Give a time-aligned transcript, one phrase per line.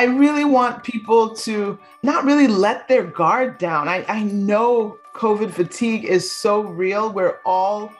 [0.00, 3.86] I really want people to not really let their guard down.
[3.86, 7.12] I, I know COVID fatigue is so real.
[7.12, 7.92] We're all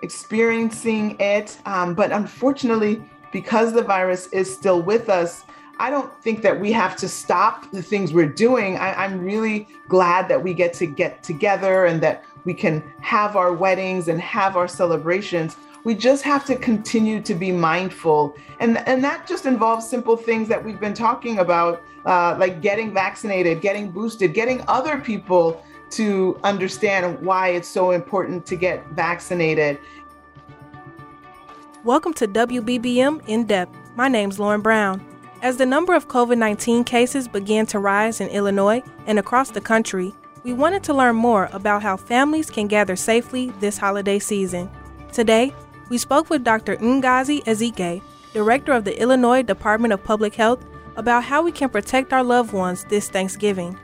[0.00, 1.58] experiencing it.
[1.66, 5.44] Um, but unfortunately, because the virus is still with us,
[5.78, 8.78] I don't think that we have to stop the things we're doing.
[8.78, 13.36] I, I'm really glad that we get to get together and that we can have
[13.36, 18.34] our weddings and have our celebrations we just have to continue to be mindful.
[18.58, 22.92] And and that just involves simple things that we've been talking about uh, like getting
[22.92, 29.78] vaccinated getting boosted getting other people to understand why it's so important to get vaccinated.
[31.84, 33.76] Welcome to wbbm in depth.
[33.94, 35.06] My name's lauren brown.
[35.42, 40.14] As the number of covid-19 cases began to rise in illinois and across the country
[40.44, 44.70] we wanted to learn more about how families can gather safely this holiday season.
[45.10, 45.54] Today
[45.88, 46.76] we spoke with Dr.
[46.76, 50.64] Ngozi Ezike, Director of the Illinois Department of Public Health,
[50.96, 53.78] about how we can protect our loved ones this Thanksgiving.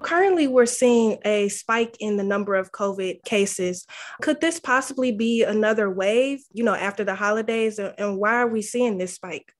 [0.00, 3.86] Currently, we're seeing a spike in the number of COVID cases.
[4.22, 7.80] Could this possibly be another wave, you know, after the holidays?
[7.80, 9.52] And why are we seeing this spike?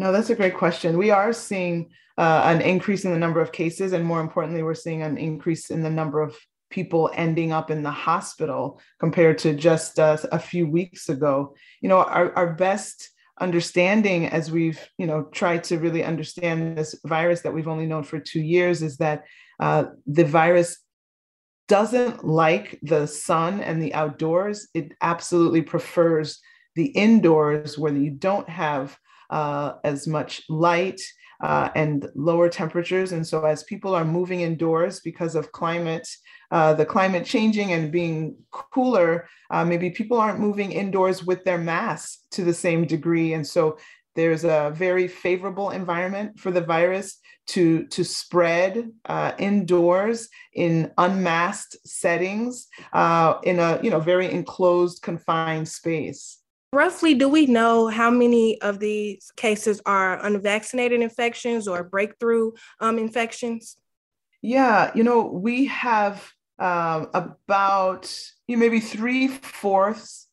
[0.00, 0.98] No, that's a great question.
[0.98, 4.74] We are seeing uh, an increase in the number of cases, and more importantly, we're
[4.74, 6.36] seeing an increase in the number of
[6.70, 11.54] people ending up in the hospital compared to just uh, a few weeks ago.
[11.80, 16.98] You know, our, our best understanding as we've, you know, tried to really understand this
[17.04, 19.24] virus that we've only known for two years is that
[19.60, 20.78] uh, the virus
[21.68, 24.68] doesn't like the sun and the outdoors.
[24.74, 26.40] It absolutely prefers
[26.74, 28.96] the indoors where you don't have
[29.30, 31.00] uh, as much light
[31.40, 33.12] uh, and lower temperatures.
[33.12, 36.08] And so, as people are moving indoors because of climate
[36.50, 41.58] uh, the climate changing and being cooler, uh, maybe people aren't moving indoors with their
[41.58, 43.34] masks to the same degree.
[43.34, 43.78] And so
[44.14, 47.18] there's a very favorable environment for the virus
[47.48, 55.02] to, to spread uh, indoors in unmasked settings uh, in a you know very enclosed,
[55.02, 56.37] confined space.
[56.72, 62.98] Roughly, do we know how many of these cases are unvaccinated infections or breakthrough um,
[62.98, 63.76] infections?
[64.42, 68.14] Yeah, you know, we have um, about
[68.46, 70.28] you know, maybe three fourths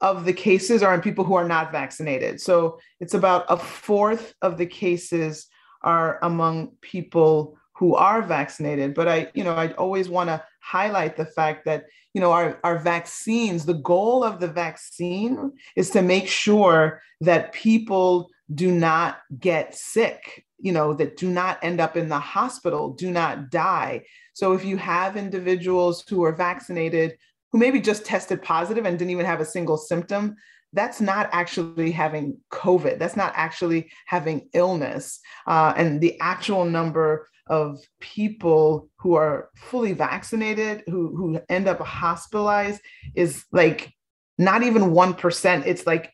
[0.00, 2.40] of the cases are in people who are not vaccinated.
[2.40, 5.46] So it's about a fourth of the cases
[5.80, 8.94] are among people who are vaccinated.
[8.94, 12.58] But I, you know, I always want to highlight the fact that, you know, our,
[12.64, 19.18] our vaccines, the goal of the vaccine is to make sure that people do not
[19.38, 24.02] get sick, you know, that do not end up in the hospital, do not die.
[24.32, 27.18] So if you have individuals who are vaccinated
[27.54, 30.34] who maybe just tested positive and didn't even have a single symptom,
[30.72, 32.98] that's not actually having COVID.
[32.98, 35.20] That's not actually having illness.
[35.46, 41.80] Uh, and the actual number of people who are fully vaccinated who, who end up
[41.80, 42.80] hospitalized
[43.14, 43.92] is like
[44.38, 45.66] not even 1%.
[45.66, 46.12] It's like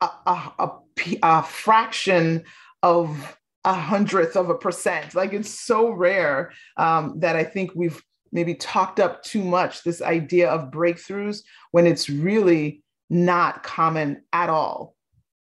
[0.00, 0.70] a, a, a,
[1.22, 2.44] a fraction
[2.82, 5.14] of a hundredth of a percent.
[5.14, 10.02] Like it's so rare um, that I think we've maybe talked up too much this
[10.02, 14.94] idea of breakthroughs when it's really not common at all.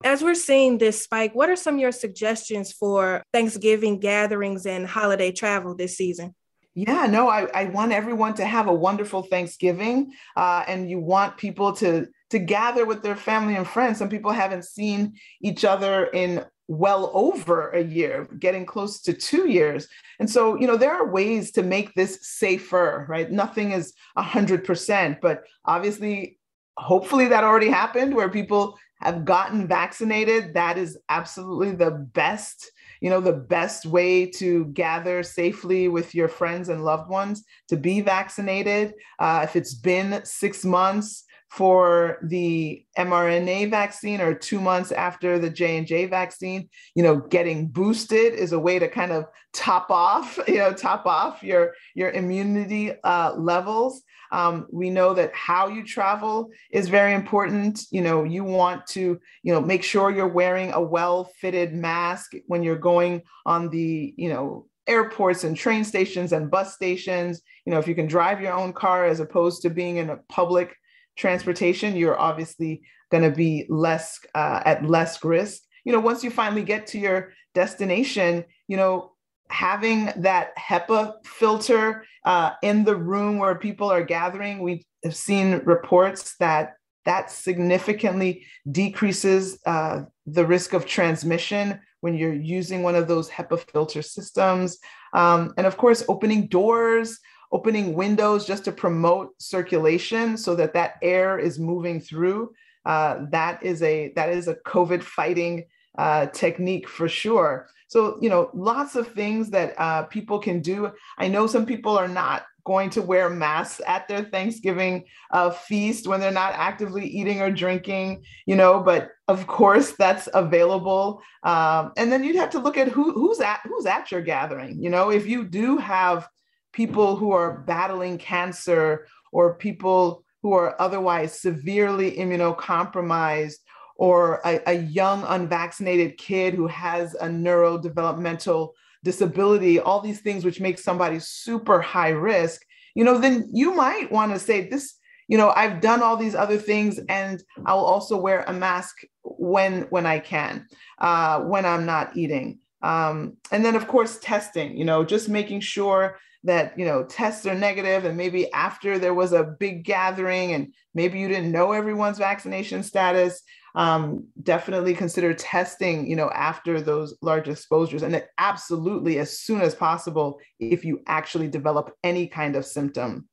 [0.05, 4.87] As we're seeing this spike, what are some of your suggestions for Thanksgiving gatherings and
[4.87, 6.35] holiday travel this season?
[6.75, 11.37] Yeah, no, I, I want everyone to have a wonderful Thanksgiving, uh, and you want
[11.37, 13.99] people to to gather with their family and friends.
[13.99, 15.13] Some people haven't seen
[15.43, 19.87] each other in well over a year, getting close to two years.
[20.19, 23.31] And so, you know, there are ways to make this safer, right?
[23.31, 26.39] Nothing is 100%, but obviously,
[26.79, 30.55] hopefully that already happened where people have gotten vaccinated.
[30.55, 32.71] That is absolutely the best,
[33.01, 37.77] you know, the best way to gather safely with your friends and loved ones to
[37.77, 38.95] be vaccinated.
[39.19, 45.51] Uh, if it's been six months, for the mRNA vaccine or two months after the
[45.51, 50.57] J&J vaccine, you know, getting boosted is a way to kind of top off, you
[50.57, 54.03] know, top off your, your immunity uh, levels.
[54.31, 57.85] Um, we know that how you travel is very important.
[57.91, 62.63] You know, you want to, you know, make sure you're wearing a well-fitted mask when
[62.63, 67.43] you're going on the, you know, airports and train stations and bus stations.
[67.67, 70.17] You know, if you can drive your own car as opposed to being in a
[70.31, 70.75] public
[71.17, 75.63] transportation, you're obviously going to be less uh, at less risk.
[75.85, 79.13] You know, once you finally get to your destination, you know,
[79.51, 85.61] having that HEPA filter uh, in the room where people are gathering, we have seen
[85.65, 86.75] reports that
[87.05, 93.59] that significantly decreases uh, the risk of transmission when you're using one of those HEPA
[93.73, 94.79] filter systems.
[95.13, 97.19] Um, and of course, opening doors,
[97.53, 102.53] opening windows just to promote circulation so that that air is moving through.
[102.85, 105.65] Uh, that is a that is a COVID fighting
[105.99, 107.69] uh, technique for sure.
[107.89, 110.91] So you know, lots of things that uh, people can do.
[111.19, 116.07] I know some people are not going to wear masks at their Thanksgiving uh, feast
[116.07, 121.21] when they're not actively eating or drinking, you know, but of course that's available.
[121.43, 124.83] Um, and then you'd have to look at who, who's at who's at your gathering.
[124.83, 126.29] You know, if you do have
[126.73, 133.57] people who are battling cancer or people who are otherwise severely immunocompromised
[133.97, 138.71] or a, a, young unvaccinated kid who has a neurodevelopmental
[139.05, 142.63] disability all these things which make somebody super high risk
[142.95, 144.95] you know then you might want to say this
[145.29, 149.83] you know i've done all these other things and i'll also wear a mask when
[149.91, 150.67] when i can
[150.99, 152.59] uh, when i'm not eating.
[152.83, 157.47] Um, and then of course testing you know just making sure that you know tests
[157.47, 161.73] are negative and maybe after there was a big gathering and maybe you didn't know
[161.73, 163.43] everyone's vaccination status
[163.75, 169.75] um, definitely consider testing you know after those large exposures and absolutely as soon as
[169.75, 173.29] possible if you actually develop any kind of symptom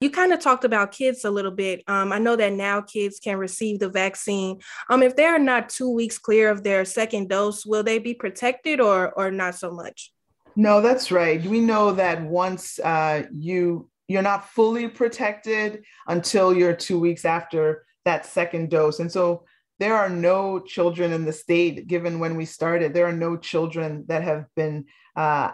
[0.00, 1.82] you kind of talked about kids a little bit.
[1.86, 4.60] Um, I know that now kids can receive the vaccine.
[4.90, 8.80] Um, if they're not two weeks clear of their second dose, will they be protected
[8.80, 10.12] or or not so much?
[10.56, 11.44] No, that's right.
[11.44, 17.86] We know that once uh, you you're not fully protected until you're two weeks after
[18.04, 19.44] that second dose, and so
[19.80, 21.86] there are no children in the state.
[21.88, 24.84] Given when we started, there are no children that have been
[25.16, 25.52] uh,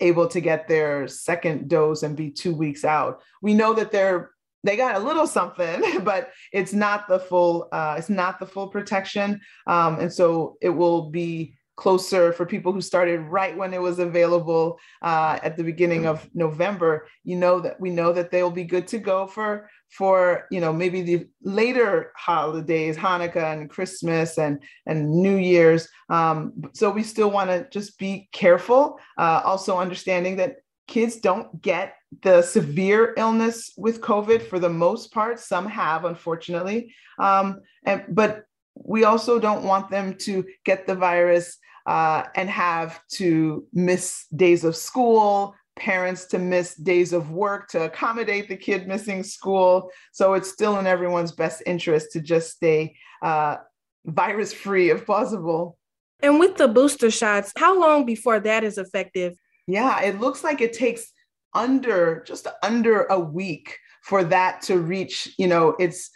[0.00, 3.22] able to get their second dose and be two weeks out.
[3.40, 4.30] We know that they're
[4.64, 8.68] they got a little something, but it's not the full uh, it's not the full
[8.68, 13.82] protection, um, and so it will be closer for people who started right when it
[13.82, 18.52] was available uh, at the beginning of November, you know that we know that they'll
[18.52, 24.38] be good to go for for you know maybe the later holidays, Hanukkah and Christmas
[24.38, 25.88] and and New Year's.
[26.08, 31.60] Um, so we still want to just be careful, uh, also understanding that kids don't
[31.62, 35.40] get the severe illness with COVID for the most part.
[35.40, 41.58] Some have, unfortunately, um, and but we also don't want them to get the virus
[41.86, 47.84] uh, and have to miss days of school, parents to miss days of work to
[47.84, 49.90] accommodate the kid missing school.
[50.12, 53.56] So it's still in everyone's best interest to just stay uh,
[54.04, 55.78] virus free if possible.
[56.22, 59.34] And with the booster shots, how long before that is effective?
[59.66, 61.10] Yeah, it looks like it takes
[61.54, 66.10] under just under a week for that to reach, you know, it's,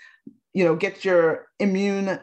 [0.54, 2.18] you know, get your immune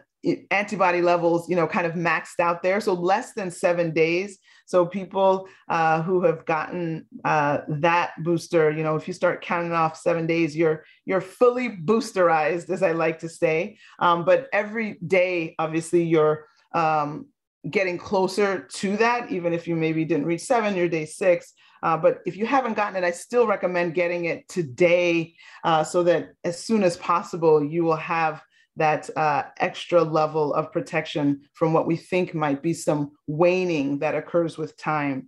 [0.52, 2.80] antibody levels, you know, kind of maxed out there.
[2.80, 4.40] So less than seven days.
[4.66, 9.74] So people uh, who have gotten uh, that booster, you know, if you start counting
[9.74, 13.78] off seven days, you're you're fully boosterized, as I like to say.
[14.00, 17.28] Um, but every day, obviously, you're um,
[17.70, 19.32] getting closer to that.
[19.32, 21.54] Even if you maybe didn't reach seven, you're day six.
[21.84, 26.04] Uh, but if you haven't gotten it, I still recommend getting it today, uh, so
[26.04, 28.42] that as soon as possible you will have
[28.76, 34.16] that uh, extra level of protection from what we think might be some waning that
[34.16, 35.28] occurs with time.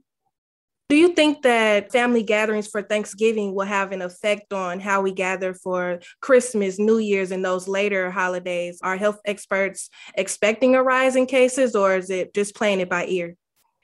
[0.88, 5.12] Do you think that family gatherings for Thanksgiving will have an effect on how we
[5.12, 8.80] gather for Christmas, New Year's, and those later holidays?
[8.84, 13.08] Are health experts expecting a rise in cases, or is it just playing it by
[13.08, 13.36] ear?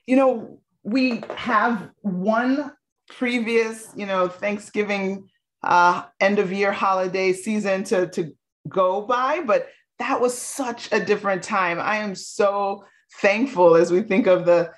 [0.06, 2.72] You know, we have one
[3.08, 5.28] previous, you know, Thanksgiving
[5.64, 8.32] uh, end of year holiday season to, to
[8.68, 11.78] go by, but that was such a different time.
[11.78, 12.84] I am so
[13.20, 14.72] thankful as we think of the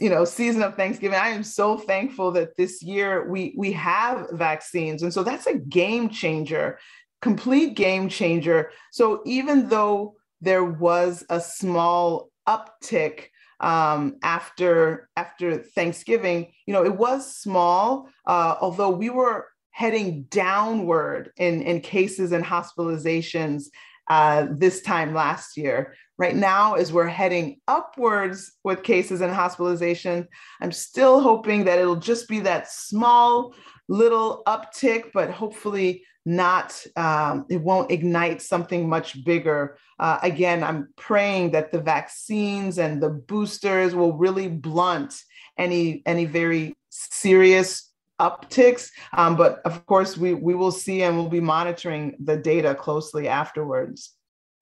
[0.00, 1.18] you know season of thanksgiving.
[1.18, 5.02] I am so thankful that this year we we have vaccines.
[5.02, 6.78] And so that's a game changer
[7.22, 8.70] complete game changer.
[8.92, 13.26] So even though there was a small uptick
[13.60, 21.30] um, after after thanksgiving you know it was small uh, although we were heading downward
[21.36, 23.64] in in cases and hospitalizations
[24.08, 25.94] uh, this time last year.
[26.16, 30.28] Right now, as we're heading upwards with cases and hospitalization,
[30.62, 33.54] I'm still hoping that it'll just be that small
[33.86, 39.76] little uptick, but hopefully not, um, it won't ignite something much bigger.
[39.98, 45.20] Uh, again, I'm praying that the vaccines and the boosters will really blunt
[45.58, 47.85] any, any very serious
[48.20, 48.90] upticks.
[49.12, 53.28] Um, but of course, we, we will see and we'll be monitoring the data closely
[53.28, 54.12] afterwards.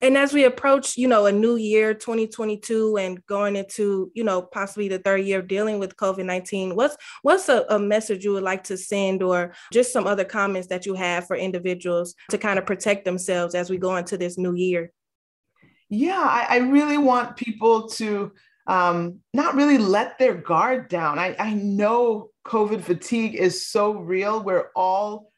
[0.01, 4.41] And as we approach, you know, a new year, 2022, and going into, you know,
[4.41, 8.43] possibly the third year of dealing with COVID-19, what's what's a, a message you would
[8.43, 12.59] like to send, or just some other comments that you have for individuals to kind
[12.59, 14.91] of protect themselves as we go into this new year?
[15.89, 18.33] Yeah, I, I really want people to
[18.67, 21.19] um, not really let their guard down.
[21.19, 24.43] I, I know COVID fatigue is so real.
[24.43, 25.31] We're all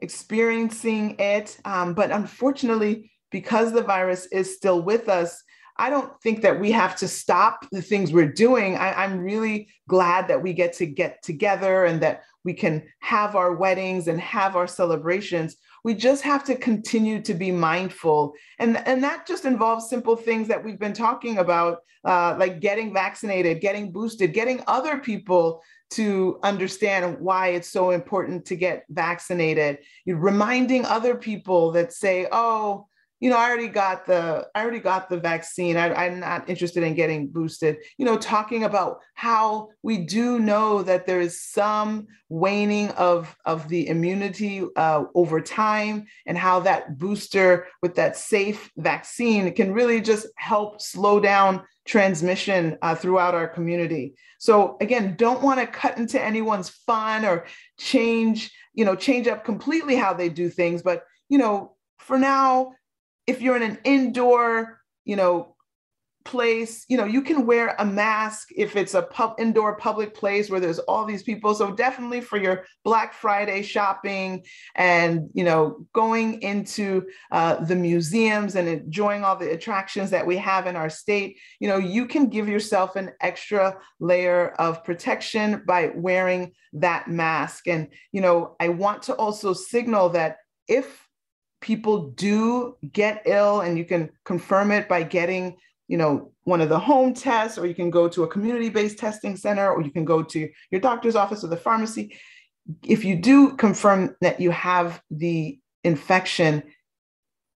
[0.00, 1.58] experiencing it.
[1.64, 5.42] Um, but unfortunately, because the virus is still with us,
[5.76, 8.76] I don't think that we have to stop the things we're doing.
[8.76, 13.36] I, am really glad that we get to get together and that we can have
[13.36, 15.56] our weddings and have our celebrations.
[15.84, 18.34] We just have to continue to be mindful.
[18.58, 22.92] And, and that just involves simple things that we've been talking about, uh, like getting
[22.94, 29.78] vaccinated, getting boosted, getting other people to understand why it's so important to get vaccinated.
[30.04, 32.88] You're reminding other people that say, oh,
[33.20, 35.76] you know, I already got the, I already got the vaccine.
[35.76, 37.78] I, am not interested in getting boosted.
[37.96, 43.68] You know, talking about how we do know that there is some waning of of
[43.68, 50.00] the immunity uh, over time, and how that booster with that safe vaccine can really
[50.00, 54.14] just help slow down transmission uh, throughout our community.
[54.38, 57.46] So again, don't want to cut into anyone's fun or
[57.78, 62.74] change, you know, change up completely how they do things, but you know, for now
[63.28, 65.54] if you're in an indoor, you know,
[66.24, 70.50] place, you know, you can wear a mask if it's a pub indoor public place
[70.50, 71.54] where there's all these people.
[71.54, 74.44] So definitely for your Black Friday shopping
[74.74, 80.36] and you know going into uh, the museums and enjoying all the attractions that we
[80.36, 85.62] have in our state, you know, you can give yourself an extra layer of protection
[85.66, 87.68] by wearing that mask.
[87.68, 91.07] And you know, I want to also signal that if
[91.60, 95.56] people do get ill and you can confirm it by getting
[95.88, 99.36] you know one of the home tests or you can go to a community-based testing
[99.36, 102.16] center or you can go to your doctor's office or the pharmacy.
[102.84, 106.62] If you do confirm that you have the infection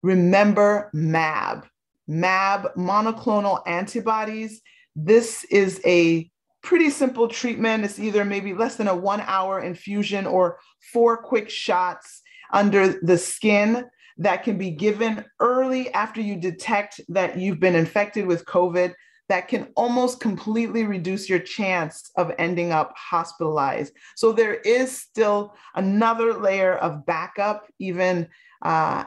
[0.03, 1.67] remember mab.
[2.09, 4.63] Mab monoclonal antibodies.
[4.97, 6.29] This is a
[6.63, 7.85] pretty simple treatment.
[7.85, 10.59] It's either maybe less than a one hour infusion or
[10.93, 13.87] four quick shots under the skin
[14.19, 18.95] that can be given early after you detect that you've been infected with COVID
[19.31, 23.95] that can almost completely reduce your chance of ending up hospitalized.
[24.17, 28.29] So there is still another layer of backup, even
[28.61, 29.05] uh,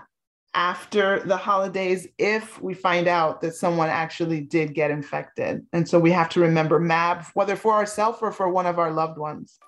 [0.53, 5.65] after the holidays, if we find out that someone actually did get infected.
[5.73, 8.91] And so we have to remember MAB, whether for ourselves or for one of our
[8.91, 9.59] loved ones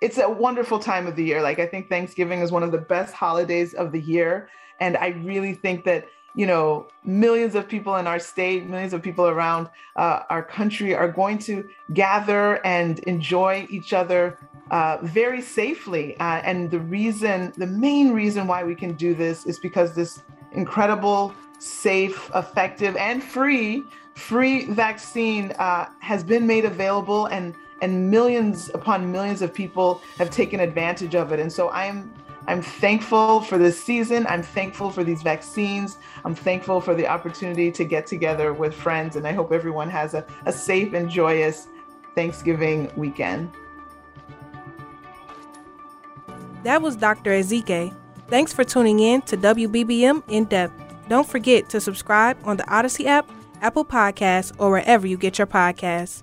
[0.00, 1.42] it's a wonderful time of the year.
[1.42, 4.48] Like I think Thanksgiving is one of the best holidays of the year.
[4.80, 9.02] And I really think that, you know, millions of people in our state, millions of
[9.02, 14.38] people around uh, our country are going to gather and enjoy each other
[14.70, 16.18] uh, very safely.
[16.18, 20.22] Uh, and the reason, the main reason why we can do this is because this
[20.52, 23.82] incredible, safe, effective, and free,
[24.14, 30.30] free vaccine uh, has been made available and and millions upon millions of people have
[30.30, 31.40] taken advantage of it.
[31.40, 32.12] And so I'm
[32.46, 34.26] I'm thankful for this season.
[34.26, 35.98] I'm thankful for these vaccines.
[36.24, 39.16] I'm thankful for the opportunity to get together with friends.
[39.16, 41.68] And I hope everyone has a, a safe and joyous
[42.14, 43.50] Thanksgiving weekend.
[46.64, 47.30] That was Dr.
[47.30, 47.94] Ezike.
[48.28, 50.72] Thanks for tuning in to WBBM In Depth.
[51.08, 55.46] Don't forget to subscribe on the Audacy app, Apple Podcasts, or wherever you get your
[55.46, 56.22] podcasts.